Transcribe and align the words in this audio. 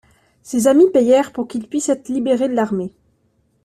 Ses 0.41 0.65
amis 0.65 0.89
payèrent 0.89 1.31
pour 1.31 1.47
qu'il 1.47 1.67
puisse 1.69 1.89
être 1.89 2.09
libéré 2.09 2.49
de 2.49 2.55
l'armée. 2.55 2.91